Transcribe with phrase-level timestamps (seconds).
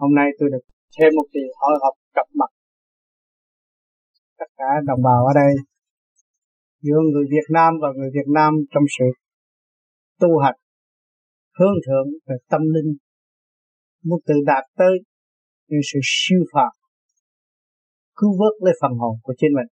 [0.00, 0.64] hôm nay tôi được
[0.96, 2.50] thêm một kỳ hội họp gặp mặt.
[4.38, 5.52] Tất cả đồng bào ở đây,
[6.80, 9.04] giữa người Việt Nam và người Việt Nam trong sự
[10.20, 10.58] tu hành,
[11.58, 12.90] hướng thượng về tâm linh,
[14.04, 14.94] muốn tự đạt tới
[15.68, 16.72] những sự siêu phàm,
[18.16, 19.70] cứu vớt lấy phần hồn của chính mình.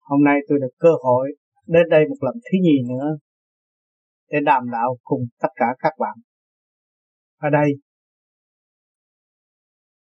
[0.00, 1.30] Hôm nay tôi được cơ hội
[1.66, 3.18] đến đây một lần thứ nhì nữa
[4.30, 6.16] để đàm đạo cùng tất cả các bạn.
[7.36, 7.70] Ở đây,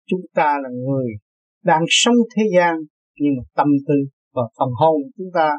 [0.08, 1.08] chúng ta là người
[1.64, 2.76] đang sống thế gian,
[3.16, 3.94] nhưng mà tâm tư
[4.34, 5.52] và phần hồn chúng ta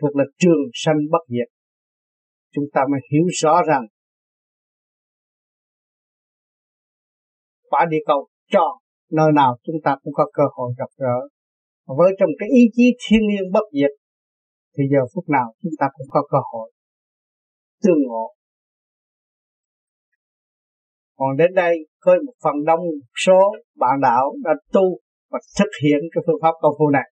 [0.00, 1.48] thuộc là trường sanh bất diệt.
[2.54, 3.86] Chúng ta mới hiểu rõ rằng,
[7.70, 8.72] quả địa cầu chọn
[9.12, 11.28] nơi nào chúng ta cũng có cơ hội gặp gỡ.
[11.86, 13.90] Với trong cái ý chí thiên liêng bất diệt,
[14.76, 16.72] thì giờ phút nào chúng ta cũng có cơ hội
[17.82, 18.34] tương ngộ.
[21.16, 22.80] Còn đến đây có một phần đông
[23.26, 23.40] số
[23.76, 24.98] bạn đạo đã tu
[25.30, 27.10] và thực hiện cái phương pháp công phu này.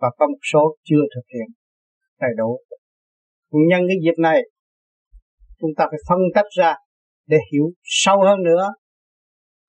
[0.00, 1.46] Và có một số chưa thực hiện
[2.20, 2.60] đầy đủ.
[3.50, 4.42] Nhân cái dịp này,
[5.58, 6.74] chúng ta phải phân tách ra
[7.26, 8.68] để hiểu sâu hơn nữa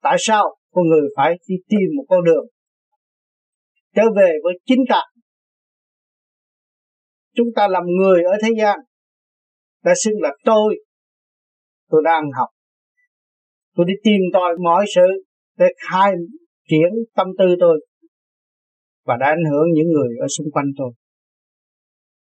[0.02, 2.46] tại sao con người phải đi tìm một con đường
[3.96, 5.08] trở về với chính tạng
[7.36, 8.80] chúng ta làm người ở thế gian
[9.84, 10.76] đã xưng là tôi.
[11.90, 12.50] Tôi đang học.
[13.76, 15.24] Tôi đi tìm tòi mọi sự
[15.58, 16.12] để khai
[16.70, 17.86] triển tâm tư tôi
[19.06, 20.92] và đã ảnh hưởng những người ở xung quanh tôi.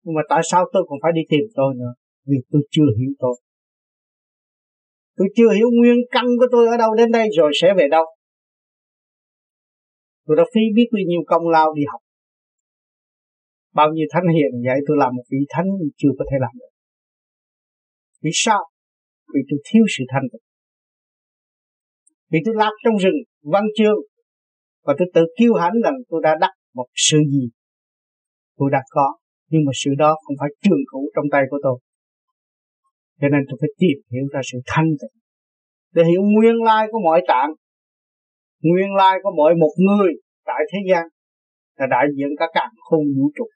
[0.03, 1.93] Nhưng mà tại sao tôi còn phải đi tìm tôi nữa?
[2.27, 3.37] Vì tôi chưa hiểu tôi.
[5.17, 8.05] Tôi chưa hiểu nguyên căn của tôi ở đâu đến đây rồi sẽ về đâu.
[10.27, 12.01] Tôi đã phí biết bao nhiêu công lao đi học.
[13.75, 16.74] Bao nhiêu thánh hiền vậy tôi làm một vị thánh chưa có thể làm được
[18.25, 18.63] vì sao?
[19.35, 20.45] Vì tôi thiếu sự thanh tịnh
[22.35, 23.19] vì tôi lạc trong rừng,
[23.53, 23.99] văn chương,
[24.85, 27.49] và tôi tự kiêu hãnh rằng tôi đã đắc một sự gì?
[28.57, 29.17] Tôi đã có,
[29.51, 31.79] nhưng mà sự đó không phải trường cửu trong tay của tôi.
[33.21, 35.17] Cho nên tôi phải tìm hiểu ra sự thanh tịnh,
[35.95, 37.51] để hiểu nguyên lai của mọi tạng
[38.63, 40.13] nguyên lai của mọi một người
[40.45, 41.05] tại thế gian
[41.79, 43.47] là đại diện cả càng khôn vũ trụ.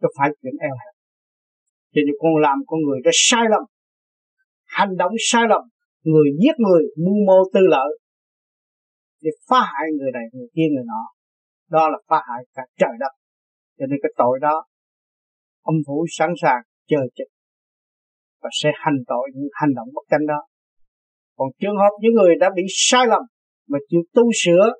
[0.00, 0.94] Nó phải chuyện eo hẹp.
[1.92, 3.64] Cho nên con làm con người đã sai lầm
[4.78, 5.62] hành động sai lầm,
[6.02, 7.90] người giết người, mưu mô tư lợi
[9.22, 11.02] để phá hại người này, người kia, người nọ.
[11.70, 13.12] Đó là phá hại cả trời đất.
[13.78, 14.66] Cho nên cái tội đó
[15.62, 17.24] ông phủ sẵn sàng chờ chết
[18.42, 20.40] và sẽ hành tội những hành động bất chánh đó.
[21.36, 23.22] Còn trường hợp những người đã bị sai lầm
[23.68, 24.72] mà chịu tu sửa,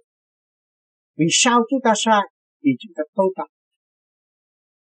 [1.19, 2.23] vì sao chúng ta sai?
[2.63, 3.49] Vì chúng ta tu tập.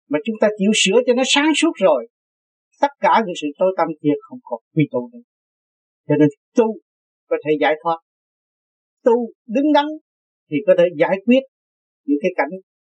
[0.08, 2.06] Mà chúng ta chịu sửa cho nó sáng suốt rồi
[2.80, 5.24] tất cả những sự tối tâm kia không còn quy tụ nữa.
[6.08, 6.66] Cho nên tu
[7.28, 7.98] có thể giải thoát.
[9.04, 9.12] Tu
[9.46, 9.86] đứng đắn
[10.50, 11.42] thì có thể giải quyết
[12.04, 12.54] những cái cảnh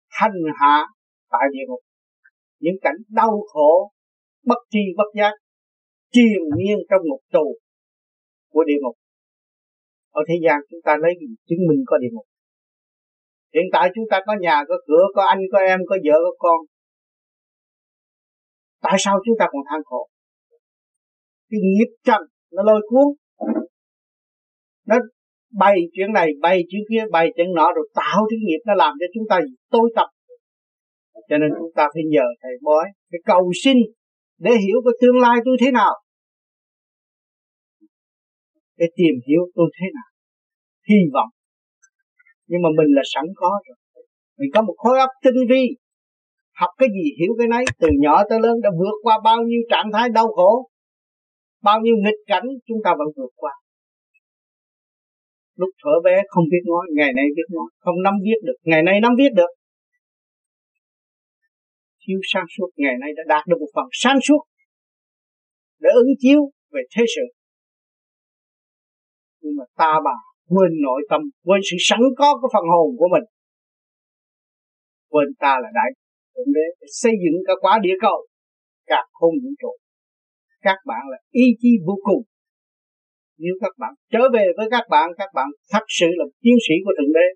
[0.09, 0.85] hành hạ
[1.31, 1.79] tại địa ngục.
[2.59, 3.91] Những cảnh đau khổ,
[4.45, 5.33] bất tri bất giác,
[6.11, 7.45] triền miên trong một tù
[8.51, 8.95] của địa ngục.
[10.11, 12.25] Ở thế gian chúng ta lấy gì chứng minh có địa ngục?
[13.53, 16.31] Hiện tại chúng ta có nhà, có cửa, có anh, có em, có vợ, có
[16.39, 16.59] con
[18.85, 20.09] tại sao chúng ta còn than khổ?
[21.49, 23.07] Cái nghiệp trần nó lôi cuốn.
[24.87, 24.95] Nó
[25.51, 28.93] bày chuyện này, bày chuyện kia, bày chuyện nọ rồi tạo cái nghiệp nó làm
[28.99, 29.39] cho chúng ta
[29.71, 30.07] tối tập
[31.29, 33.77] cho nên chúng ta phải nhờ thầy bói, phải cầu xin
[34.37, 35.93] để hiểu cái tương lai tôi thế nào.
[38.77, 40.09] Để tìm hiểu tôi thế nào.
[40.89, 41.29] Hy vọng.
[42.47, 43.77] Nhưng mà mình là sẵn có rồi.
[44.37, 45.63] Mình có một khối óc tinh vi
[46.61, 49.61] học cái gì, hiểu cái nấy, từ nhỏ tới lớn đã vượt qua bao nhiêu
[49.71, 50.69] trạng thái đau khổ,
[51.63, 53.53] bao nhiêu nghịch cảnh, chúng ta vẫn vượt qua.
[55.55, 58.83] Lúc thở bé không biết nói, ngày nay biết nói, không nắm viết được, ngày
[58.83, 59.51] nay nắm viết được.
[62.07, 64.41] Thiếu sáng suốt, ngày nay đã đạt được một phần sáng suốt
[65.79, 66.41] để ứng chiếu
[66.73, 67.25] về thế sự.
[69.41, 70.17] Nhưng mà ta bà
[70.49, 73.23] quên nội tâm, quên sự sẵn có của phần hồn của mình.
[75.09, 75.89] Quên ta là đại
[76.35, 78.17] thượng đế để xây dựng cả quả địa cầu.
[78.91, 79.71] Cả không vũ trụ.
[80.67, 82.23] Các bạn là ý chí vô cùng.
[83.43, 86.75] Nếu các bạn trở về với các bạn các bạn thật sự là chiến sĩ
[86.83, 87.27] của thượng đế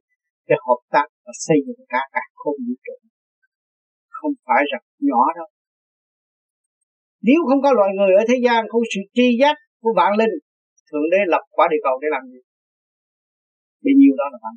[0.49, 2.95] để hợp tác và xây dựng cả cả không vũ trụ.
[4.17, 5.49] Không phải rằng nhỏ đâu.
[7.27, 10.35] Nếu không có loài người ở thế gian, không sự tri giác của vạn linh,
[10.87, 12.41] thượng đế lập quả địa cầu để làm gì?
[13.83, 14.53] Bấy nhiêu đó là bạn.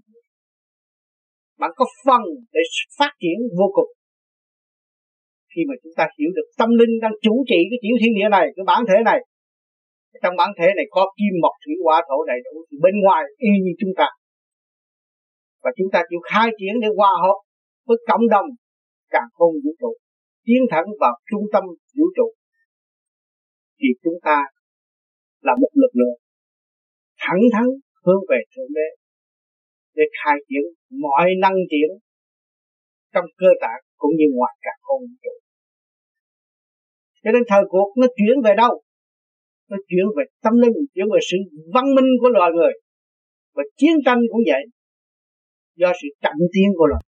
[1.60, 2.22] Bạn có phần
[2.54, 2.60] để
[2.98, 3.90] phát triển vô cùng
[5.52, 8.28] khi mà chúng ta hiểu được tâm linh đang chủ trị cái tiểu thiên địa
[8.36, 9.20] này, cái bản thể này,
[10.22, 13.22] trong bản thể này có kim, mộc, thủy, hỏa, thổ đầy đủ thì bên ngoài
[13.48, 14.08] y như chúng ta.
[15.62, 17.38] Và chúng ta chịu khai triển để hòa hợp
[17.86, 18.48] với cộng đồng
[19.14, 19.92] càng không vũ trụ,
[20.46, 21.64] tiến thẳng vào trung tâm
[21.96, 22.28] vũ trụ.
[23.78, 24.38] Thì chúng ta
[25.46, 26.18] là một lực lượng
[27.24, 27.66] thẳng thắn
[28.04, 28.88] hướng về thượng đế
[29.96, 30.64] để khai triển
[31.04, 31.90] mọi năng triển
[33.14, 35.34] trong cơ tạng cũng như ngoài cả không vũ trụ
[37.22, 38.82] cho nên thời cuộc nó chuyển về đâu?
[39.70, 41.36] Nó chuyển về tâm linh, chuyển về sự
[41.74, 42.72] văn minh của loài người.
[43.54, 44.62] Và chiến tranh cũng vậy,
[45.76, 47.02] do sự chậm tiến của loài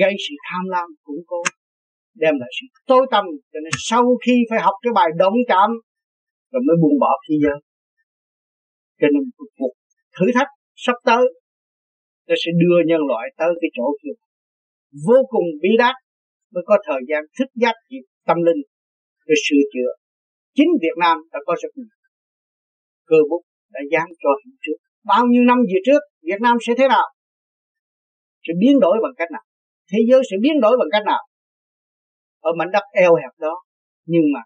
[0.00, 1.42] gây sự tham lam cũng cố
[2.14, 3.24] đem lại sự tối tâm.
[3.52, 5.70] Cho nên sau khi phải học cái bài động cảm
[6.50, 7.54] rồi mới buông bỏ khi giờ
[9.02, 9.22] cho nên
[9.56, 9.72] cuộc
[10.16, 11.24] thử thách sắp tới,
[12.28, 14.16] nó sẽ đưa nhân loại tới cái chỗ kia.
[15.06, 15.94] Vô cùng bí đát,
[16.52, 18.62] mới có thời gian thức giác kịp tâm linh
[19.26, 19.90] để sửa chữa.
[20.56, 22.02] Chính Việt Nam đã có rất nhiều
[23.12, 23.42] cơ bút
[23.74, 24.78] đã dán cho hiện trước.
[25.04, 27.06] Bao nhiêu năm về trước, Việt Nam sẽ thế nào?
[28.44, 29.44] Sẽ biến đổi bằng cách nào?
[29.90, 31.22] Thế giới sẽ biến đổi bằng cách nào?
[32.40, 33.54] Ở mảnh đất eo hẹp đó,
[34.04, 34.40] nhưng mà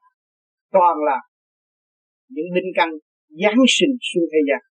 [0.72, 1.18] toàn là
[2.28, 2.88] những linh căn
[3.28, 4.62] giáng sinh xuống thế gian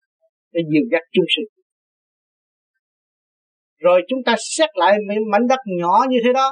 [0.53, 1.49] để dìu dắt chúng sinh.
[3.79, 4.99] Rồi chúng ta xét lại
[5.31, 6.51] mảnh đất nhỏ như thế đó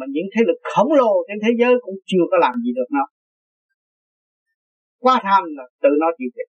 [0.00, 2.88] mà những thế lực khổng lồ trên thế giới cũng chưa có làm gì được
[2.96, 3.04] nó.
[5.04, 6.48] Quá tham là tự nó chịu thiệt.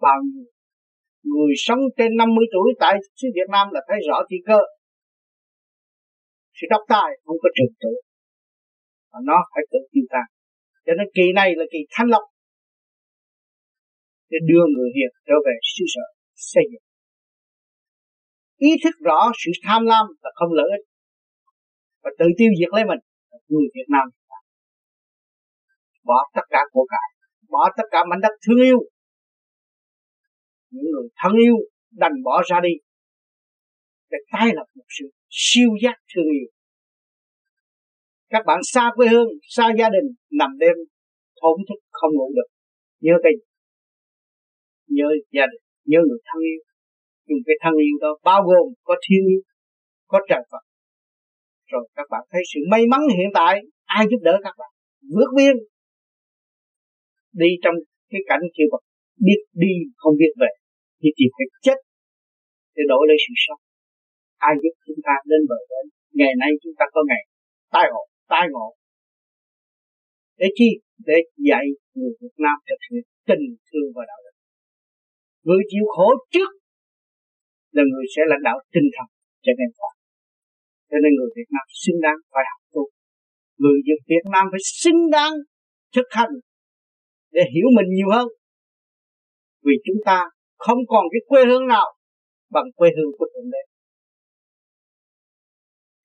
[0.00, 0.44] Bao nhiêu
[1.22, 4.60] người sống trên 50 tuổi tại xứ Việt Nam là thấy rõ thi cơ.
[6.56, 7.92] Sự độc tài không có trường tự
[9.10, 10.26] và nó phải tự tiêu tan.
[10.86, 12.24] Cho nên kỳ này là kỳ thanh lọc.
[14.30, 16.86] Để đưa người hiền trở về xứ sở, xây dựng.
[18.56, 20.87] Ý thức rõ sự tham lam là không lợi ích
[22.02, 23.00] và tự tiêu diệt lấy mình.
[23.48, 24.06] Người Việt Nam
[26.08, 27.08] bỏ tất cả của cải.
[27.48, 28.78] Bỏ tất cả mảnh đất thương yêu.
[30.70, 31.56] Những người thân yêu
[31.90, 32.74] đành bỏ ra đi.
[34.10, 36.48] Để tái lập một sự siêu giác thương yêu.
[38.28, 40.76] Các bạn xa quê hương, xa gia đình, nằm đêm,
[41.40, 42.48] thổn thức không ngủ được.
[43.00, 43.32] Nhớ cái
[44.86, 46.60] nhớ gia đình, nhớ người thân yêu.
[47.26, 49.40] Nhưng cái thân yêu đó bao gồm có thiên yêu
[50.06, 50.62] có trời Phật
[51.72, 53.54] rồi các bạn thấy sự may mắn hiện tại,
[53.84, 54.70] ai giúp đỡ các bạn?
[55.14, 55.54] Vượt biên
[57.32, 57.74] đi trong
[58.10, 58.82] cái cảnh kia vật
[59.26, 60.50] biết đi, không biết về,
[61.00, 61.78] thì chỉ phải chết
[62.74, 63.60] để đổi lấy sự sống.
[64.48, 65.84] Ai giúp chúng ta đến bờ đến,
[66.20, 67.22] ngày nay chúng ta có ngày
[67.74, 68.68] tai ngộ tai ngộ.
[70.40, 70.70] Để chi?
[71.08, 71.18] Để
[71.48, 74.34] dạy người Việt Nam thực hiện tình thương và đạo đức.
[75.46, 76.50] Người chịu khổ trước
[77.76, 79.08] là người sẽ lãnh đạo tinh thần
[79.44, 79.97] cho nên phải
[80.90, 82.82] cho nên người Việt Nam xứng đáng phải học tu.
[83.62, 83.78] Người
[84.10, 85.32] Việt Nam phải xứng đáng
[85.94, 86.32] thực hành
[87.30, 88.28] để hiểu mình nhiều hơn.
[89.66, 90.18] Vì chúng ta
[90.56, 91.86] không còn cái quê hương nào
[92.50, 93.62] bằng quê hương của thượng đế.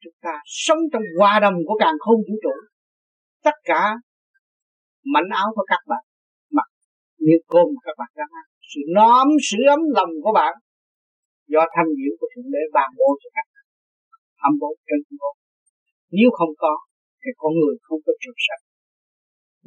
[0.03, 2.55] Chúng ta sống trong hòa đồng của càng không vũ trụ.
[3.43, 3.93] Tất cả
[5.13, 6.03] mảnh áo của các bạn,
[6.51, 6.67] mặc
[7.17, 10.53] như cơm các bạn đang ăn, sự nóm sự ấm lòng của bạn
[11.47, 13.45] do thanh diệu của thượng đế ban bố cho các
[14.47, 15.35] âm bố trên bốn
[16.17, 16.73] nếu không có,
[17.21, 18.63] thì con người không có trường sanh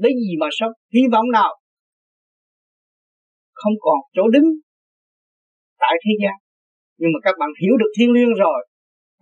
[0.02, 0.72] lấy gì mà sống?
[0.94, 1.52] Hy vọng nào?
[3.60, 4.48] Không còn chỗ đứng
[5.82, 6.36] tại thế gian.
[6.98, 8.60] Nhưng mà các bạn hiểu được thiên liêng rồi,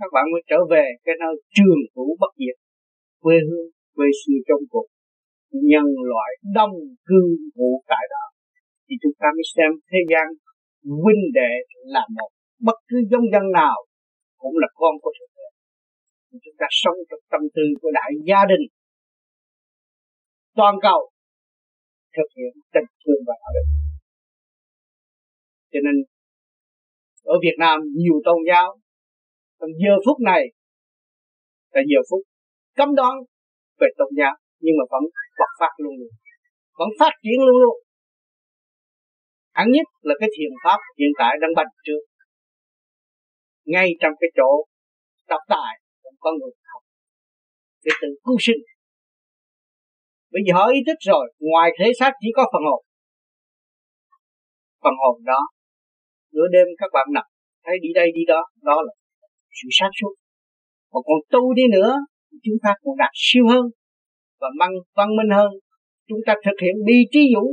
[0.01, 2.57] các bạn mới trở về cái nơi trường cũ bất diệt,
[3.25, 4.87] quê hương, quê xưa trong cuộc.
[5.71, 6.75] Nhân loại đông
[7.09, 7.21] cư
[7.55, 8.25] ngụ tại đó.
[8.87, 10.27] Thì chúng ta mới xem thế gian
[11.03, 11.53] huynh đệ
[11.95, 12.31] là một.
[12.67, 13.77] Bất cứ giống dân nào
[14.43, 15.34] cũng là con của thượng
[16.45, 18.65] chúng ta sống trong tâm tư của đại gia đình.
[20.59, 21.01] Toàn cầu
[22.17, 23.67] thực hiện tình thương và đạo đức.
[25.73, 25.97] Cho nên,
[27.35, 28.69] ở Việt Nam nhiều tôn giáo,
[29.61, 30.43] trong giờ phút này
[31.75, 32.23] là giờ phút
[32.79, 33.15] cấm đoán
[33.81, 35.03] về tôn giáo, nhưng mà vẫn
[35.39, 36.13] bộc phát luôn luôn.
[36.79, 37.77] Vẫn phát triển luôn luôn.
[39.53, 42.05] Hẳn nhất là cái thiền pháp hiện tại đang bành trướng.
[43.65, 44.51] Ngay trong cái chỗ
[45.29, 45.84] tập tài
[46.25, 46.83] con người học.
[47.85, 48.61] Để tự cứu sinh.
[50.33, 52.83] Bây giờ họ ý thức rồi, ngoài thể xác chỉ có phần hồn.
[54.83, 55.41] Phần hồn đó,
[56.35, 57.27] nửa đêm các bạn nằm,
[57.65, 58.93] thấy đi đây đi đó đó là
[59.59, 60.15] sự sáng suốt.
[60.93, 61.93] Mà còn tu đi nữa
[62.45, 63.65] chúng ta còn đạt siêu hơn
[64.41, 65.51] và văn văn minh hơn.
[66.09, 67.51] Chúng ta thực hiện bi trí dũng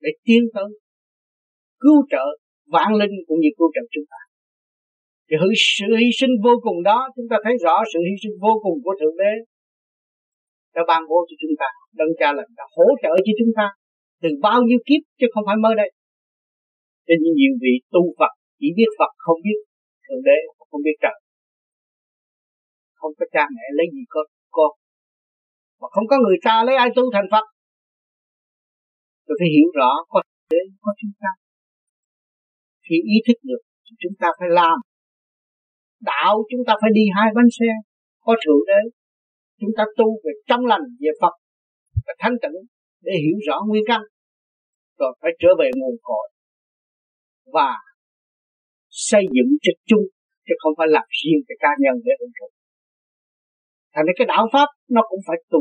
[0.00, 0.70] để tiến tới
[1.82, 2.24] cứu trợ
[2.66, 4.20] vạn linh cũng như cứu trợ chúng ta
[5.28, 5.36] thì
[5.76, 8.76] sự hy sinh vô cùng đó, chúng ta thấy rõ sự hy sinh vô cùng
[8.84, 9.32] của thượng đế.
[10.74, 11.68] Đã ban bố cho chúng ta,
[11.98, 13.66] đấng cha là đã hỗ trợ cho chúng ta
[14.22, 15.90] từ bao nhiêu kiếp chứ không phải mới đây.
[17.06, 19.58] Cho nên nhiều vị tu Phật chỉ biết Phật không biết
[20.04, 20.38] thượng đế
[20.70, 21.16] không biết trời.
[22.98, 24.70] Không có cha mẹ lấy gì con con.
[25.80, 27.44] Mà không có người cha lấy ai tu thành Phật.
[29.26, 30.18] Tôi phải hiểu rõ có
[30.50, 31.30] đế có chúng ta.
[32.84, 33.62] Khi ý thức được,
[34.02, 34.76] chúng ta phải làm
[36.00, 37.70] đạo chúng ta phải đi hai bánh xe,
[38.20, 38.80] có thượng đế.
[39.60, 41.34] Chúng ta tu về trong lành, về Phật
[42.06, 42.58] và thanh tịnh
[43.02, 44.00] để hiểu rõ nguyên căn,
[44.98, 46.28] rồi phải trở về nguồn cội
[47.52, 47.70] và
[48.88, 50.04] xây dựng cho chung,
[50.46, 52.48] chứ không phải làm riêng cái cá nhân để hưởng thụ.
[53.94, 55.60] Thành ra cái đạo pháp nó cũng phải tu,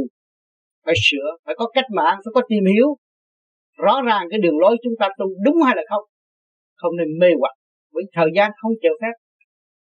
[0.85, 2.89] phải sửa, phải có cách mạng, phải có tìm hiểu
[3.77, 6.03] rõ ràng cái đường lối chúng ta tu đúng hay là không.
[6.75, 7.55] Không nên mê hoặc
[7.93, 9.15] với thời gian không chờ phép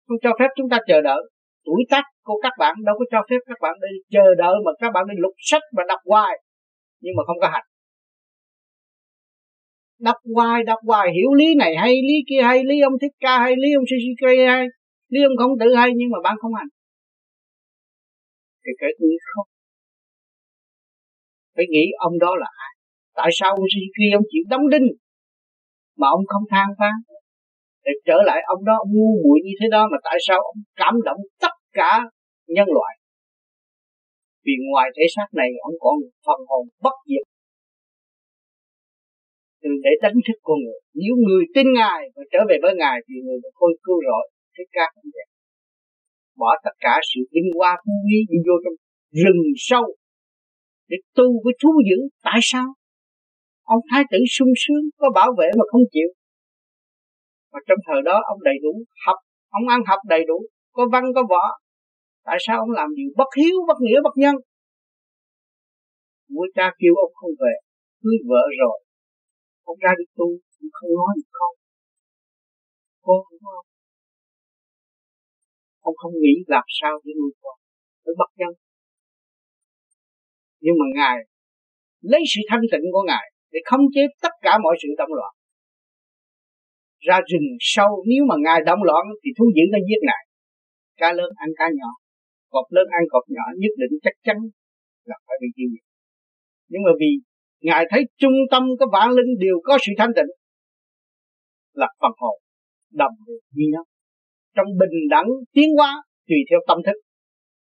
[0.08, 1.22] không cho phép chúng ta chờ đợi.
[1.66, 4.72] Tuổi tác của các bạn đâu có cho phép các bạn đi chờ đợi mà
[4.80, 6.34] các bạn đi lục sách và đọc hoài.
[7.02, 7.66] Nhưng mà không có hành
[10.00, 11.08] đọc hoài đọc hoài.
[11.14, 14.48] Hiểu lý này hay, lý kia hay, lý ông thích ca hay, lý ông suzuki
[14.52, 14.66] hay,
[15.10, 16.68] lý ông không tự hay, nhưng mà bạn không hành
[18.66, 19.48] thì cái nghĩ không.
[21.56, 22.74] Phải nghĩ ông đó là ai?
[23.14, 24.88] Tại sao ông suzuki ông chịu đóng đinh
[25.98, 27.17] mà ông không than vãn
[27.88, 30.60] để trở lại ông đó ông ngu muội như thế đó mà tại sao ông
[30.82, 31.92] cảm động tất cả
[32.56, 32.94] nhân loại?
[34.46, 37.26] Vì ngoài thể xác này ông còn phần hồn bất diệt.
[39.62, 40.80] Từ để đánh thức con người.
[41.02, 44.24] Nếu người tin ngài và trở về với ngài thì người đã khôi cứu rồi.
[44.54, 45.28] Thế ca không vậy.
[46.40, 48.78] Bỏ tất cả sự vinh hoa phú quý đi vô trong
[49.22, 49.86] rừng sâu
[50.90, 52.00] để tu với thú dữ.
[52.24, 52.68] Tại sao?
[53.64, 56.10] Ông thái tử sung sướng, có bảo vệ mà không chịu
[57.52, 58.74] mà trong thời đó ông đầy đủ
[59.06, 59.18] học,
[59.50, 60.38] ông ăn học đầy đủ,
[60.72, 61.44] có văn, có võ.
[62.28, 64.36] Tại sao ông làm điều bất hiếu, bất nghĩa, bất nhân?
[66.30, 67.54] Mỗi cha kêu ông không về,
[68.02, 68.78] cưới vợ rồi.
[69.64, 70.28] Ông ra đi tu
[70.60, 71.58] cũng không nói được không
[73.08, 73.66] con không
[75.88, 77.58] ông không nghĩ làm sao để nuôi con
[78.04, 78.54] phải bất nhân.
[80.64, 81.18] Nhưng mà ngài
[82.12, 85.34] lấy sự thanh tịnh của ngài để khống chế tất cả mọi sự động loạn
[87.08, 87.92] ra rừng sâu.
[88.10, 90.24] Nếu mà ngài động loạn thì thú dữ nó giết ngài.
[91.00, 91.92] Cá lớn ăn cá nhỏ,
[92.54, 94.38] cọp lớn ăn cọp nhỏ, nhất định chắc chắn
[95.10, 95.86] là phải bị tiêu diệt.
[96.72, 97.12] Nhưng mà vì
[97.68, 100.32] ngài thấy trung tâm của vạn linh đều có sự thanh tịnh
[101.82, 102.38] là phần hồn,
[103.02, 103.86] đồng được như nhau.
[104.56, 105.92] Trong bình đẳng tiến hóa
[106.28, 106.98] tùy theo tâm thức.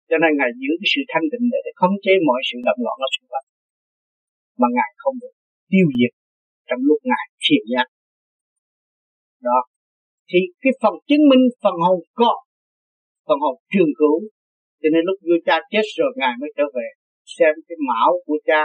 [0.09, 2.97] Cho nên ngài giữ cái sự thanh tịnh để khống chế mọi sự động loạn
[3.05, 3.47] ở xung quanh.
[4.59, 5.33] Mà ngài không được
[5.71, 6.13] tiêu diệt
[6.67, 7.87] trong lúc ngài thiền giác
[9.47, 9.59] đó.
[10.29, 12.31] Thì cái phần chứng minh phần hồn có,
[13.27, 14.17] phần hồn trường cửu
[14.81, 16.87] cho nên lúc vua cha chết rồi, ngài mới trở về
[17.35, 18.61] xem cái mão của cha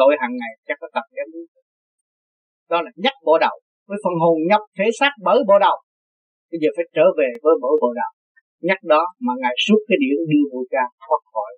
[0.00, 1.28] đội hàng ngày chắc có tập em
[2.72, 3.56] đó là nhắc bộ đầu,
[3.88, 5.76] với phần hồn nhập thể xác bởi bộ đầu.
[6.50, 8.12] Bây giờ phải trở về với mỗi bộ đầu.
[8.68, 11.52] Nhắc đó mà ngài suốt cái điểm đưa vua cha thoát khỏi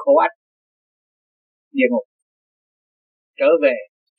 [0.00, 0.36] khổ ách,
[1.72, 2.06] địa ngục.
[3.40, 3.74] Trở về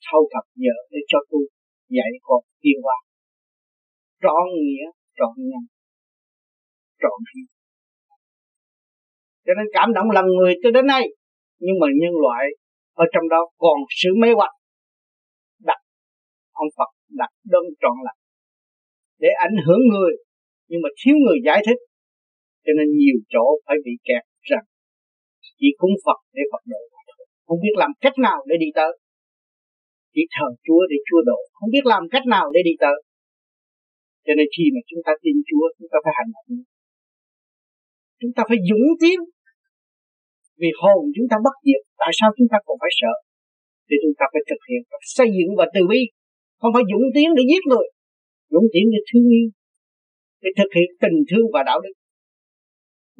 [0.06, 1.42] thâu thập nhờ để cho tôi
[1.88, 2.96] dạy con tiên hóa.
[4.22, 4.84] Trọn nghĩa,
[5.18, 5.64] trọn nhân,
[7.02, 7.46] trọn hiếu
[9.46, 11.04] cho nên cảm động lòng người cho đến nay,
[11.64, 12.44] nhưng mà nhân loại
[12.94, 14.52] ở trong đó còn sự mê hoặc.
[15.68, 15.80] Đặt,
[16.52, 16.90] ông Phật
[17.20, 18.16] đặt đơn trọn lại
[19.18, 20.12] để ảnh hưởng người,
[20.68, 21.80] nhưng mà thiếu người giải thích.
[22.64, 24.64] Cho nên nhiều chỗ phải bị kẹt rằng
[25.58, 26.82] chỉ cúng Phật để Phật độ.
[27.46, 28.92] Không biết làm cách nào để đi tới
[30.16, 31.38] chỉ thờ Chúa để Chúa độ.
[31.56, 32.96] Không biết làm cách nào để đi tới.
[34.24, 36.48] Cho nên khi mà chúng ta tin Chúa, chúng ta phải hành động.
[38.20, 39.18] Chúng ta phải dũng tiến.
[40.60, 43.14] Vì hồn chúng ta bất diệt, tại sao chúng ta còn phải sợ?
[43.86, 46.02] Thì chúng ta phải thực hiện phải xây dựng và từ bi.
[46.60, 47.86] Không phải dũng tiến để giết người,
[48.52, 49.48] dũng tiến để thương yêu,
[50.42, 51.94] để thực hiện tình thương và đạo đức.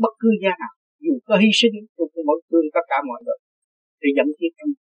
[0.02, 0.74] Bất cứ gia nào,
[1.04, 3.38] dù có hy sinh tôi cũng mỗi thương tất cả mọi người,
[4.00, 4.72] thì dẫn tiến trong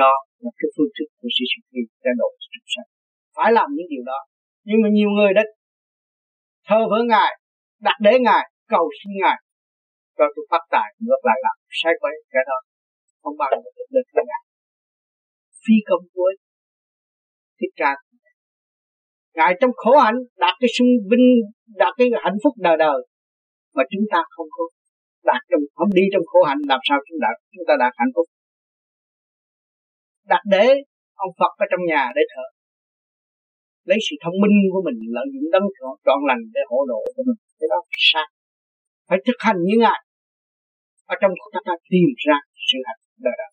[0.00, 2.88] đó là cái phương thức của sự sự khi ra độ chúng sanh
[3.36, 4.20] phải làm những điều đó.
[4.68, 5.42] Nhưng mà nhiều người đã
[6.68, 7.30] thơ với ngài,
[7.86, 9.38] đặt để ngài, cầu xin ngài
[10.16, 12.58] cho tôi phát tài ngược lại làm sai quấy cái đó.
[13.22, 14.42] Không bằng giờ được lên cái ngài
[15.62, 16.32] phi công cuối
[17.58, 17.92] thích ca.
[19.36, 21.26] Ngài trong khổ hạnh đạt cái sung vinh,
[21.82, 22.98] đạt cái hạnh phúc đời đời
[23.76, 24.64] mà chúng ta không có
[25.30, 28.12] đạt trong, không đi trong khổ hạnh, làm sao chúng ta chúng ta đạt hạnh
[28.14, 28.26] phúc?
[30.32, 30.66] Đặt để
[31.26, 32.46] ông Phật ở trong nhà để thờ.
[33.88, 35.66] Lấy sự thông minh của mình, lợi dụng đấng
[36.06, 37.40] trọn lành để hộ độ của mình.
[37.58, 37.78] Cái đó
[38.10, 38.26] sai.
[39.08, 40.00] Phải thực hành như ngài.
[41.12, 42.36] Ở trong đó ta tìm ra
[42.68, 43.50] sự hạnh đời đời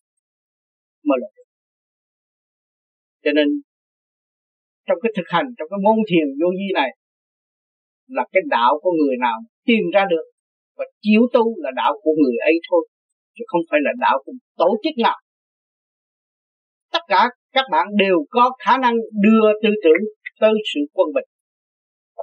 [1.07, 1.48] mới là được
[3.27, 3.48] cho nên,
[4.88, 6.89] trong cái thực hành, trong cái môn thiền vô vi này,
[8.15, 9.38] là cái đạo của người nào
[9.69, 10.25] tìm ra được
[10.77, 12.84] và chiếu tu là đạo của người ấy thôi,
[13.36, 15.17] chứ không phải là đạo của tổ chức nào
[16.94, 20.03] tất cả các bạn đều có khả năng đưa tư tưởng
[20.39, 21.29] tới sự quân bình.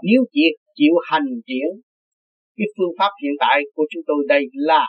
[0.03, 0.43] Nếu chỉ
[0.75, 1.69] chịu hành triển
[2.57, 4.87] cái phương pháp hiện tại của chúng tôi đây là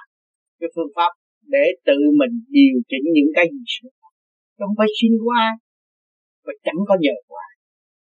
[0.60, 3.90] cái phương pháp để tự mình điều chỉnh những cái gì sự.
[4.60, 5.58] Không phải xin qua
[6.46, 7.44] và chẳng có nhờ qua.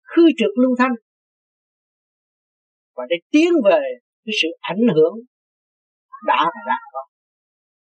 [0.03, 0.91] Khư trực lưu thanh.
[2.95, 3.81] Và để tiến về
[4.25, 5.15] cái sự ảnh hưởng
[6.27, 6.99] đã và đã có.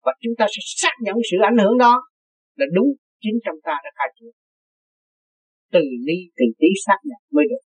[0.04, 2.02] Và chúng ta sẽ xác nhận sự ảnh hưởng đó
[2.56, 2.88] là đúng
[3.22, 4.32] chính trong ta đã khai triển.
[5.74, 7.62] Từ ly từ tí xác nhận mới được.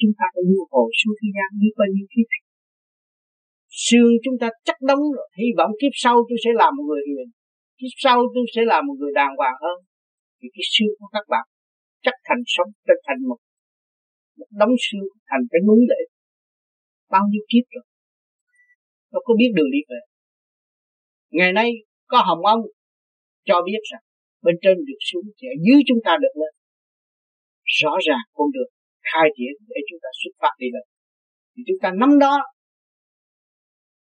[0.00, 2.28] Chúng ta có lưu hồ xuống thế gian biết bao nhiêu kiếp.
[3.86, 5.28] Xương chúng ta chắc đóng rồi.
[5.40, 7.28] Hy vọng kiếp sau tôi sẽ làm một người hiền.
[7.78, 9.78] Kiếp sau tôi sẽ làm một người đàng hoàng hơn.
[10.38, 11.46] Thì cái xương của các bạn
[12.04, 13.38] chắc thành sống trở thành một
[14.38, 16.02] một đống xương, thành cái núi lệ
[17.10, 17.84] bao nhiêu kiếp rồi?
[19.12, 20.00] Nó có biết đường đi về.
[21.30, 21.70] Ngày nay
[22.06, 22.60] có hồng ông
[23.44, 24.02] cho biết rằng
[24.44, 26.52] bên trên được xuống thì ở dưới chúng ta được lên.
[27.80, 28.70] Rõ ràng con đường
[29.08, 30.84] khai triển để chúng ta xuất phát đi lên.
[31.52, 32.34] Thì chúng ta nắm đó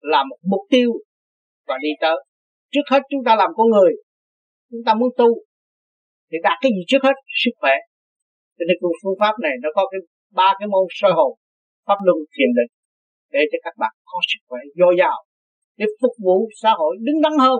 [0.00, 0.90] là một mục tiêu
[1.68, 2.16] và đi tới.
[2.72, 3.92] Trước hết chúng ta làm con người,
[4.70, 5.28] chúng ta muốn tu
[6.28, 7.16] thì đạt cái gì trước hết?
[7.42, 7.74] Sức khỏe.
[8.56, 10.00] Cho nên phương pháp này nó có cái
[10.38, 11.32] ba cái môn soi hồn,
[11.86, 12.70] pháp luân thiền định
[13.32, 15.18] để cho các bạn có sức khỏe dồi dào
[15.78, 17.58] để phục vụ xã hội đứng đắn hơn,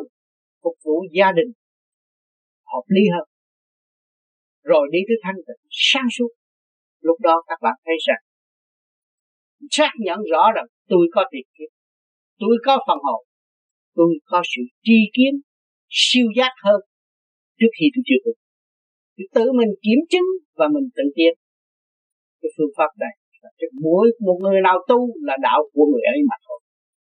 [0.62, 1.50] phục vụ gia đình
[2.74, 3.26] hợp lý hơn.
[4.72, 6.30] Rồi đi tới thanh tịnh, sáng suốt.
[7.00, 8.22] Lúc đó các bạn thấy rằng,
[9.70, 11.70] xác nhận rõ rằng tôi có tiền kiếp,
[12.38, 13.22] tôi có phần hồn,
[13.94, 15.34] tôi có sự tri kiến,
[15.88, 16.80] siêu giác hơn
[17.58, 18.38] trước khi tôi chưa được.
[19.16, 21.32] Tôi tự mình kiểm chứng và mình tự tiến
[22.40, 23.14] cái phương pháp này
[23.86, 26.58] mỗi một người nào tu là đạo của người ấy mà thôi.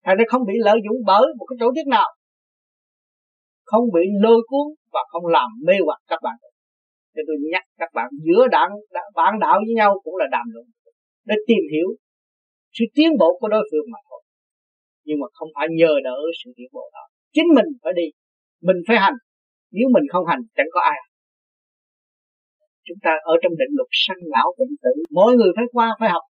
[0.06, 2.10] Thành ra không bị lợi dụng bởi một cái tổ chức nào.
[3.66, 6.38] Không bị lôi cuốn và không làm mê hoặc các bạn.
[7.16, 8.72] Cho tôi nhắc các bạn giữa đảng
[9.16, 10.66] bạn đạo với nhau cũng là đàm luận.
[11.26, 11.88] Để tìm hiểu
[12.76, 14.22] sự tiến bộ của đối phương mà thôi.
[15.06, 17.04] Nhưng mà không phải nhờ đỡ sự tiến bộ đó.
[17.34, 18.08] Chính mình phải đi.
[18.62, 19.18] Mình phải hành.
[19.72, 21.00] Nếu mình không hành, chẳng có ai
[22.90, 26.10] chúng ta ở trong định luật sanh lão bệnh tử, mỗi người phải qua, phải
[26.10, 26.26] học.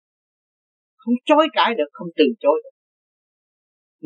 [1.02, 2.76] Không chối cãi được, không từ chối được.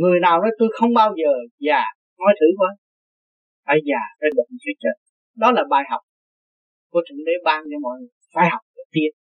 [0.02, 1.82] Người nào nói tôi không bao giờ già,
[2.20, 2.70] nói thử quá
[3.70, 4.96] phải già phải bệnh phải chết
[5.42, 6.02] đó là bài học
[6.92, 8.14] của thượng đế ban cho mọi người.
[8.34, 9.12] Phải học được tiên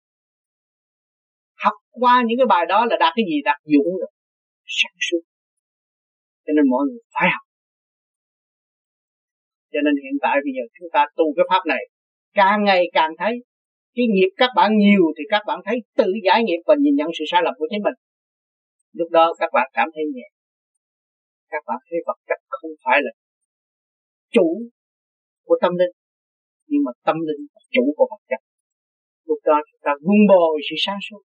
[1.65, 3.37] học qua những cái bài đó là đạt cái gì?
[3.45, 4.11] Đạt dũng rồi
[4.81, 5.23] sản xuất
[6.45, 7.45] cho nên mọi người phải học.
[9.73, 11.83] Cho nên hiện tại bây giờ chúng ta tu cái pháp này,
[12.41, 13.35] càng ngày càng thấy
[13.97, 17.09] cái nghiệp các bạn nhiều thì các bạn thấy tự giải nghiệp và nhìn nhận
[17.19, 17.97] sự sai lầm của chính mình.
[18.99, 20.27] Lúc đó các bạn cảm thấy nhẹ.
[21.53, 23.11] Các bạn thấy vật chất không phải là
[24.35, 24.49] chủ
[25.47, 25.95] của tâm linh.
[26.71, 28.41] Nhưng mà tâm linh là chủ của vật chất.
[29.29, 31.23] Lúc đó chúng ta vun bồi sự sáng suốt.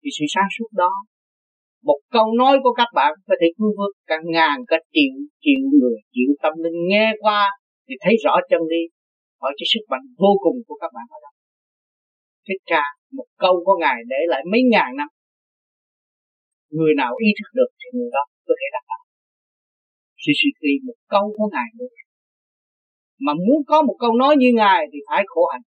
[0.00, 0.92] Thì sự sáng suốt đó,
[1.88, 5.14] một câu nói của các bạn có thể cứu vớt cả ngàn, cả triệu
[5.44, 7.42] triệu người, triệu tâm linh nghe qua
[7.86, 8.82] thì thấy rõ chân lý.
[9.40, 11.30] Hỏi cái sức mạnh vô cùng của các bạn ở đó.
[12.46, 12.84] Thích ca,
[13.16, 15.08] một câu của ngài để lại mấy ngàn năm.
[16.76, 19.04] Người nào ý thức được thì người đó có thể đạt đạo
[20.22, 22.03] Suzuki một câu của ngài nữa
[23.18, 25.62] mà muốn có một câu nói như ngài thì phải khổ hạnh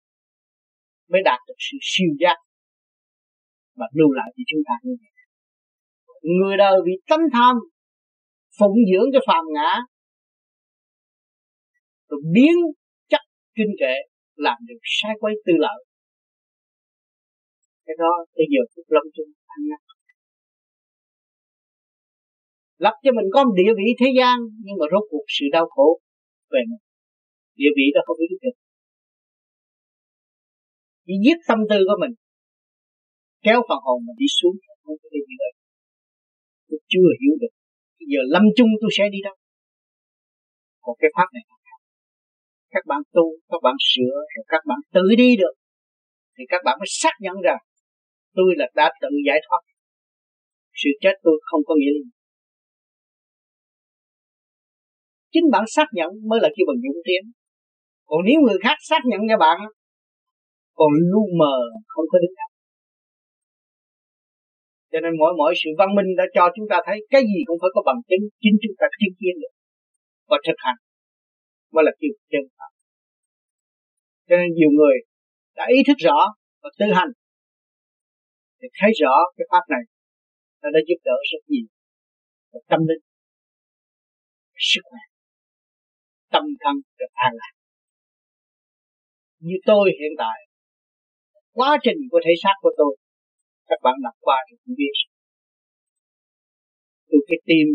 [1.10, 2.38] mới đạt được sự siêu giác
[3.75, 5.12] và lưu lại cho chúng ta như vậy.
[6.21, 7.56] Người đời vì tánh tham
[8.60, 9.71] phụng dưỡng cho phàm ngã,
[12.10, 12.56] rồi biến
[13.10, 13.21] chất
[13.56, 13.95] kinh kệ
[14.36, 15.79] làm được sai quay tư lợi.
[17.86, 19.79] Cái đó bây giờ phút lâm chung ăn năn
[22.77, 25.65] lập cho mình có một địa vị thế gian nhưng mà rốt cuộc sự đau
[25.73, 25.99] khổ
[26.51, 26.83] về mình
[27.62, 28.56] địa vị đó không biết được
[31.06, 32.13] chỉ giết tâm tư của mình,
[33.46, 35.54] kéo phần hồn mình đi xuống, không có địa vị được
[36.74, 37.54] tôi chưa hiểu được.
[38.00, 39.36] Bây giờ lâm chung tôi sẽ đi đâu?
[40.84, 41.44] Còn cái pháp này
[42.76, 45.54] các bạn tu, các bạn sửa, rồi các bạn tự đi được.
[46.38, 47.62] Thì các bạn mới xác nhận rằng
[48.36, 49.62] tôi là đã tự giải thoát.
[50.82, 52.10] Sự chết tôi không có nghĩa gì.
[55.32, 57.24] Chính bạn xác nhận mới là kêu bằng dũng tiến
[58.10, 59.58] còn nếu người khác xác nhận cho bạn
[60.80, 61.56] còn lu mờ,
[61.94, 62.50] không có đứng đắn.
[64.92, 67.58] Cho nên mỗi mỗi sự văn minh đã cho chúng ta thấy cái gì cũng
[67.62, 69.54] phải có bằng chứng, chính chúng ta chứng kiến được
[70.30, 70.80] và thực hành.
[71.74, 72.72] Mới là kiêu chân pháp.
[74.28, 74.98] Cho nên nhiều người
[75.58, 76.20] đã ý thức rõ
[76.62, 77.12] và tư hành
[78.60, 79.84] thì thấy rõ cái pháp này,
[80.62, 81.68] nó đã giúp đỡ rất nhiều
[82.52, 83.04] và tâm linh
[84.72, 85.04] sức khỏe,
[86.34, 87.53] tâm thân, được an lạc
[89.47, 90.39] như tôi hiện tại.
[91.60, 92.91] Quá trình của thể xác của tôi,
[93.69, 94.95] các bạn đọc qua thì cũng biết.
[97.10, 97.67] Từ cái tim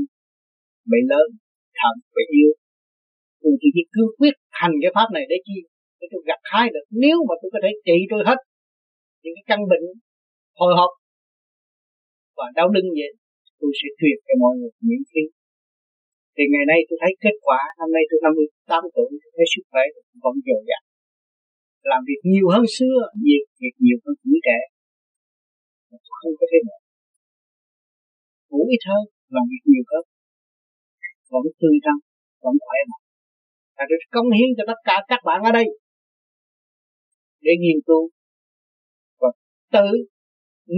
[0.91, 1.29] bị lớn,
[1.79, 2.53] thận bị yếu.
[3.43, 5.57] Tôi chỉ biết cương quyết hành cái pháp này để chi
[5.99, 6.87] để tôi gặt hái được.
[7.05, 8.39] Nếu mà tôi có thể trị tôi hết
[9.23, 9.85] những cái căn bệnh
[10.61, 10.93] hồi hộp
[12.39, 13.13] và đau lưng vậy,
[13.61, 15.23] tôi sẽ truyền cho mọi người miễn phí.
[16.35, 19.65] Thì ngày nay tôi thấy kết quả, năm nay tôi 58 tuổi, tôi thấy sức
[19.71, 19.85] khỏe
[20.23, 20.83] vẫn dồi dào
[21.93, 24.59] làm việc nhiều hơn xưa, nhiều, việc nhiều hơn tuổi trẻ.
[26.21, 26.79] Không có thế nào
[28.51, 30.05] ngủ ít hơn, làm việc nhiều hơn.
[31.33, 31.97] Vẫn tươi tắn
[32.45, 33.05] vẫn khỏe mạnh.
[33.77, 35.67] Và được công hiến cho tất cả các bạn ở đây.
[37.45, 38.03] Để nghiên cứu
[39.21, 39.29] và
[39.75, 39.89] tự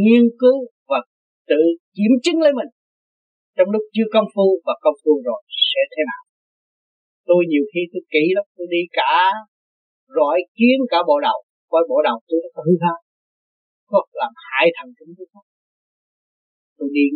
[0.05, 0.59] nghiên cứu
[0.91, 0.99] và
[1.51, 1.63] tự
[1.97, 2.71] kiểm chứng lấy mình.
[3.57, 6.23] Trong lúc chưa công phu và công phu rồi sẽ thế nào?
[7.29, 9.15] Tôi nhiều khi tôi kỹ lắm, tôi đi cả
[10.17, 11.39] rọi kiến cả bộ đầu.
[11.73, 12.95] Coi bộ đầu tôi nó hư ha
[13.91, 15.47] có làm hại thần chúng tôi không?
[16.79, 17.07] Tôi đi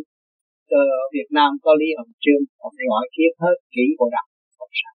[0.83, 4.27] ở Việt Nam có Lý Hồng Trương, ông rọi kiến hết kỹ bộ đầu.
[4.59, 4.95] Không sao.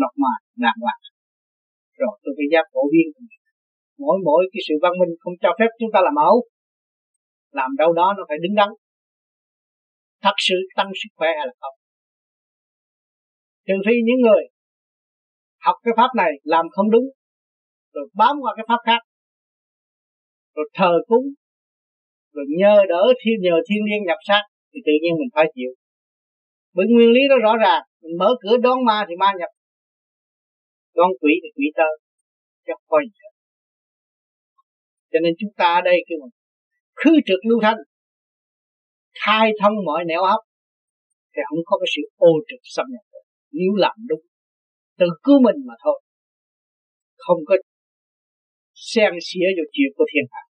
[0.00, 0.32] Nọc mà
[0.64, 1.02] đàng hoàng
[1.98, 3.06] rồi tôi phải giác phổ biến
[4.04, 6.36] mỗi mỗi cái sự văn minh không cho phép chúng ta làm ẩu.
[7.58, 8.70] Làm đâu đó nó phải đứng đắn.
[10.24, 11.76] Thật sự tăng sức khỏe hay là không?
[13.66, 14.42] Trừ phi những người
[15.64, 17.04] học cái pháp này làm không đúng,
[17.94, 19.00] rồi bám qua cái pháp khác,
[20.54, 21.26] rồi thờ cúng,
[22.32, 24.42] rồi nhờ đỡ thiên, nhờ thiên liên nhập sát
[24.74, 25.70] thì tự nhiên mình phải chịu.
[26.74, 29.50] Bởi nguyên lý nó rõ ràng, mình mở cửa đón ma thì ma nhập,
[30.94, 31.88] đón quỷ thì quỷ tơ
[32.66, 33.32] chứ coi gì hết.
[35.12, 36.34] Cho nên chúng ta ở đây kêu mình
[36.94, 37.78] khứ trực lưu thanh,
[39.24, 40.40] khai thông mọi nẻo ấp
[41.36, 43.22] thì không có cái sự ô trực xâm nhập.
[43.52, 44.20] Nếu làm đúng
[44.98, 45.98] tự cứu mình mà thôi.
[47.16, 47.54] Không có
[48.74, 50.42] xen xía vào chuyện của thiên hạ.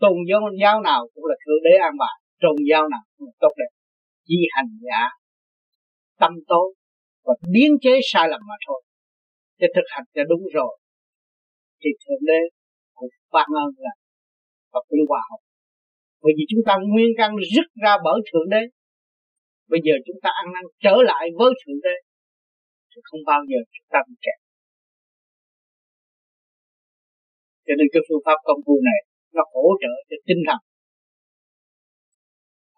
[0.00, 3.32] Tôn giáo giáo nào cũng là thượng đế an bài, tôn giáo nào cũng là
[3.40, 3.70] tốt đẹp.
[4.26, 5.02] Chỉ hành giả,
[6.20, 6.74] tâm tối
[7.24, 8.82] và biến chế sai lầm mà thôi.
[9.58, 10.78] Để thực hành cho đúng rồi,
[11.80, 12.40] thì thượng đế
[12.94, 13.92] cũng ban ơn là
[14.72, 15.40] và cũng hòa hợp
[16.22, 18.62] bởi vì chúng ta nguyên căn rứt ra bởi thượng đế,
[19.68, 21.96] bây giờ chúng ta ăn năn trở lại với thượng đế
[22.90, 24.38] chứ không bao giờ chúng ta bị kẹt.
[27.66, 29.00] Cho nên cái phương pháp công phu này,
[29.36, 30.60] nó hỗ trợ cho tinh thần,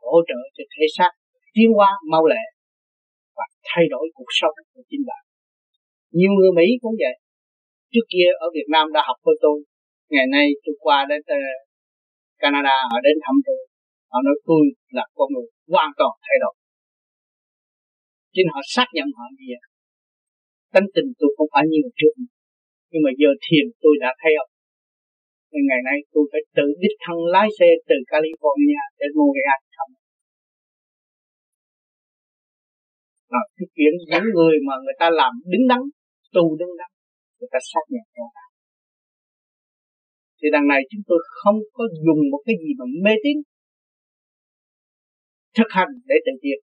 [0.04, 1.12] hỗ trợ cho thể xác
[1.54, 2.44] tiến hóa mau lẹ
[3.36, 5.22] và thay đổi cuộc sống của chính bạn.
[6.18, 7.16] Nhiều người Mỹ cũng vậy.
[7.92, 9.58] Trước kia ở Việt Nam đã học với tôi,
[10.14, 11.36] ngày nay tôi qua đến ờ,
[12.42, 13.60] Canada, họ đến thăm tôi,
[14.10, 14.62] họ nói tôi
[14.96, 16.54] là con người hoàn toàn thay đổi.
[18.34, 19.71] Chính họ xác nhận họ như vậy
[20.74, 22.14] tánh tình tôi không phải như trước.
[22.90, 24.50] Nhưng mà giờ thiền tôi đã thay ông.
[25.52, 29.88] Nên ngày nay tôi phải tự đích thân lái xe từ California đến Montreal thăm.
[33.32, 35.82] Và cái chuyện những người mà người ta làm đứng đắn,
[36.34, 36.90] tu đứng đắn,
[37.38, 38.44] người ta xác nhận cho ta
[40.38, 43.36] thì đằng này chúng tôi không có dùng một cái gì mà mê tín,
[45.56, 46.58] thực hành để tự tiến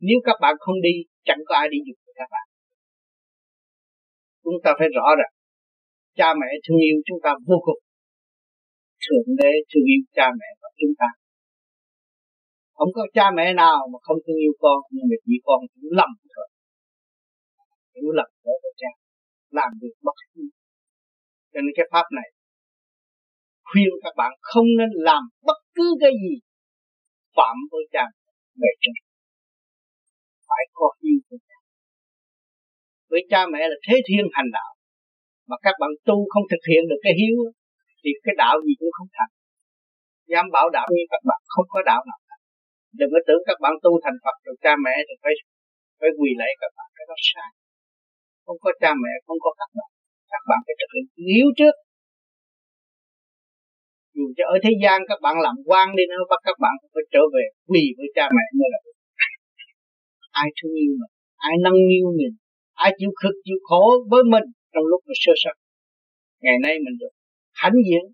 [0.00, 2.46] nếu các bạn không đi, chẳng có ai đi giúp các bạn
[4.42, 5.32] chúng ta phải rõ rằng
[6.18, 7.80] cha mẹ thương yêu chúng ta vô cùng.
[9.04, 11.08] Thượng đế thương yêu cha mẹ và chúng ta.
[12.76, 15.90] Không có cha mẹ nào mà không thương yêu con, nhưng mà chỉ con hiểu
[16.00, 16.48] lầm thôi.
[17.94, 18.90] Hiểu lầm với cha.
[19.58, 20.48] Làm việc bất hiếu
[21.52, 22.28] cho nên cái pháp này
[23.68, 26.34] khuyên các bạn không nên làm bất cứ cái gì
[27.36, 28.04] phạm với cha
[28.60, 28.94] mẹ trên
[33.10, 34.70] với cha mẹ là thế thiên hành đạo.
[35.48, 37.38] Mà các bạn tu không thực hiện được cái hiếu
[38.00, 39.32] thì cái đạo gì cũng không thành.
[40.32, 42.30] Dám bảo đạo như các bạn, không có đạo nào thành
[42.98, 45.34] đừng có tưởng các bạn tu thành Phật rồi cha mẹ thì phải
[46.00, 47.50] phải quỳ lạy các bạn cái đó sai.
[48.44, 49.90] Không có cha mẹ, không có các bạn.
[50.32, 51.74] Các bạn phải thực hiện hiếu trước.
[54.16, 57.04] Dù cho ở thế gian các bạn làm quan đi nữa, bắt các bạn phải
[57.12, 58.78] trở về quỳ với cha mẹ mới là
[60.42, 61.12] ai thương yêu mình
[61.48, 62.34] ai nâng niu mình
[62.84, 65.56] ai chịu cực, chịu khổ với mình trong lúc mình sơ sất
[66.44, 67.12] ngày nay mình được
[67.62, 68.04] hãnh diện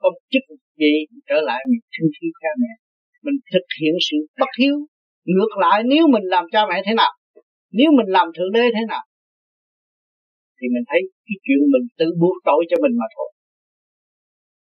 [0.00, 0.44] có một chức
[0.82, 0.92] gì
[1.28, 2.72] trở lại mình thương yêu cha mẹ.
[3.26, 4.76] Mình thực hiện sự bất hiếu,
[5.34, 7.12] ngược lại nếu mình làm cha mẹ thế nào,
[7.78, 9.04] nếu mình làm thượng đế thế nào,
[10.56, 13.28] thì mình thấy cái chuyện mình tự buộc tội cho mình mà thôi.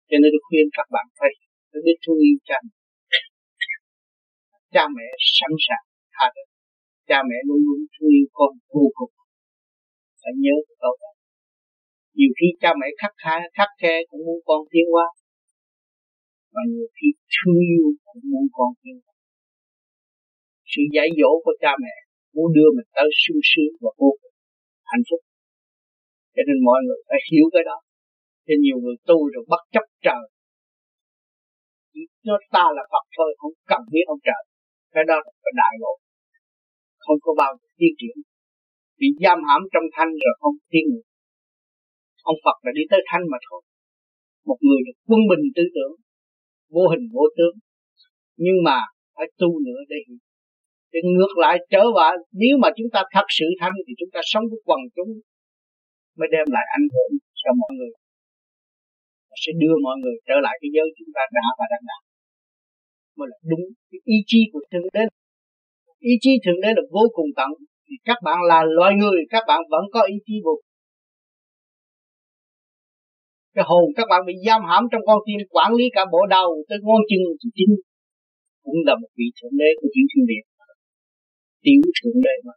[0.08, 1.30] Cho nên tôi khuyên các bạn phải
[1.70, 3.20] phải biết thương yêu cha mẹ.
[4.74, 6.42] Cha mẹ sẵn sàng tha thứ.
[7.08, 9.12] Cha mẹ luôn luôn thương yêu con vô cùng
[10.20, 11.10] phải nhớ cái câu đó.
[12.18, 15.06] Nhiều khi cha mẹ khắc khe khắc khe cũng muốn con tiến hóa.
[16.54, 19.14] Và nhiều khi thương yêu cũng muốn con tiến hóa.
[20.72, 21.94] Sự dạy dỗ của cha mẹ
[22.34, 24.34] muốn đưa mình tới sung sướng và vô cùng
[24.90, 25.20] hạnh phúc.
[26.34, 27.78] Cho nên mọi người phải hiểu cái đó.
[28.46, 30.24] Cho nhiều người tu rồi bất chấp trời.
[31.92, 34.42] Chỉ cho ta là Phật thôi, không cần biết ông trời.
[34.94, 35.94] Cái đó là đại ngộ.
[37.04, 38.16] Không có bao giờ tiến triển
[39.00, 41.06] bị giam hãm trong thanh rồi không thiên được
[42.32, 43.60] ông Phật là đi tới thanh mà thôi.
[44.48, 45.94] Một người được quân bình tư tưởng,
[46.74, 47.56] vô hình vô tướng.
[48.44, 48.78] Nhưng mà
[49.16, 50.20] phải tu nữa để hiểu.
[50.92, 54.20] Để ngược lại trở lại nếu mà chúng ta thật sự thanh thì chúng ta
[54.32, 55.10] sống với quần chúng
[56.18, 57.92] mới đem lại ảnh hưởng cho mọi người.
[59.42, 62.02] Sẽ đưa mọi người trở lại cái giới chúng ta đã và đang đạt.
[63.16, 65.04] Mới là đúng cái ý chí của thượng đế.
[66.12, 67.50] Ý chí thượng đế là vô cùng tận
[67.90, 70.54] thì các bạn là loài người, các bạn vẫn có ý chí vô.
[73.54, 76.48] Cái hồn các bạn bị giam hãm trong con tim, quản lý cả bộ đầu
[76.68, 77.72] tới ngón chân chính.
[78.64, 80.44] Cũng là một vị thượng đế của chữ thiên địa
[81.64, 82.54] tiểu thượng đế mà.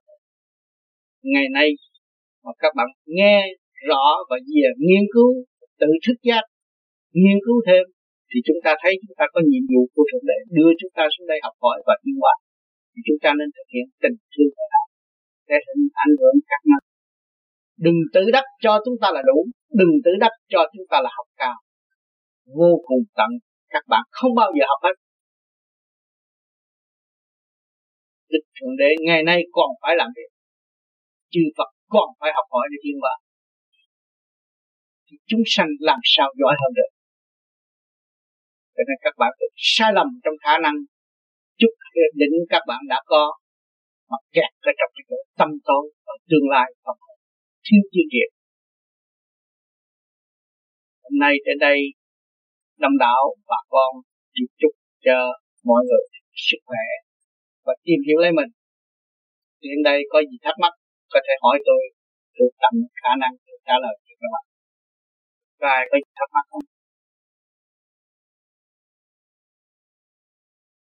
[1.34, 1.69] Ngày nay
[2.43, 3.36] mà các bạn nghe
[3.89, 5.32] rõ và về nghiên cứu,
[5.82, 6.43] tự thức giác,
[7.22, 7.84] nghiên cứu thêm,
[8.30, 11.04] thì chúng ta thấy chúng ta có nhiệm vụ của thượng đế, đưa chúng ta
[11.13, 12.34] xuống đây học hỏi và tiến hóa
[12.91, 14.83] thì chúng ta nên thực hiện tình thương và đạo
[15.49, 16.86] để hình ảnh hưởng các năng
[17.86, 19.38] đừng tự đắc cho chúng ta là đủ.
[19.79, 21.56] Đừng tự đắc cho chúng ta là học cao.
[22.58, 23.29] Vô cùng tận
[23.69, 24.03] các bạn.
[24.12, 24.95] Không bao giờ học hết.
[28.29, 30.29] Đức Thượng Đế ngày nay còn phải làm việc.
[31.34, 33.17] Chư Phật còn phải học hỏi để tiến vào
[35.08, 36.91] thì chúng sanh làm sao giỏi hơn được?
[38.75, 40.73] Cho nên các bạn được sai lầm trong khả năng.
[41.60, 41.73] Chút
[42.15, 43.42] định các bạn đã có
[44.13, 46.99] mà kẹt ở trong cái chỗ tâm tối ở tương lai không
[47.65, 48.32] thiếu chuyên nghiệp
[51.13, 51.80] hôm nay trên đây,
[52.84, 53.91] đông đảo bà con
[54.36, 54.73] chúc chúc
[55.06, 55.17] cho
[55.69, 56.04] mọi người
[56.47, 56.86] sức khỏe
[57.65, 58.52] và tìm hiểu lấy mình.
[59.63, 60.73] Hiện đây có gì thắc mắc,
[61.13, 61.82] có thể hỏi tôi
[62.36, 64.45] tôi tận khả năng để trả lời cho các bạn.
[65.60, 66.72] Có ai có gì thắc mắc không?